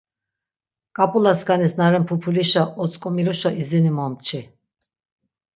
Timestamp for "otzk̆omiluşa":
2.81-3.49